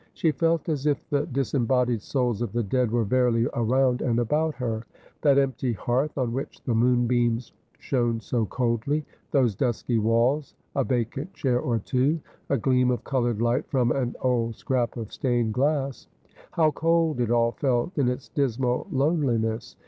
She 0.15 0.31
felt 0.31 0.67
as 0.67 0.87
if 0.87 1.07
the 1.11 1.27
disembodied 1.27 2.01
souls 2.01 2.41
of 2.41 2.53
the 2.53 2.63
dead 2.63 2.89
were 2.89 3.03
verily 3.03 3.45
around 3.53 4.01
and 4.01 4.17
about 4.17 4.55
her. 4.55 4.83
That 5.21 5.37
empty 5.37 5.73
hearth, 5.73 6.17
on 6.17 6.33
which 6.33 6.59
the 6.63 6.73
moonbeams 6.73 7.53
shone 7.77 8.19
so 8.19 8.47
coldly; 8.47 9.05
those 9.29 9.53
dusky 9.53 9.99
walls; 9.99 10.55
a 10.75 10.83
vacant 10.83 11.31
chair 11.35 11.59
or 11.59 11.77
two; 11.77 12.19
a 12.49 12.57
gleam 12.57 12.89
of 12.89 13.03
coloured 13.03 13.43
light 13.43 13.67
from 13.69 13.91
an 13.91 14.15
old 14.21 14.55
scrap 14.55 14.97
of 14.97 15.13
stained 15.13 15.53
glass. 15.53 16.07
How 16.53 16.71
cold 16.71 17.19
it 17.19 17.29
all 17.29 17.51
felt 17.51 17.95
in 17.95 18.09
its 18.09 18.27
dismal 18.29 18.87
loneliness. 18.91 19.75